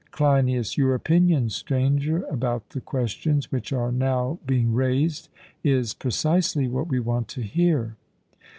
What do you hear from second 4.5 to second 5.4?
raised,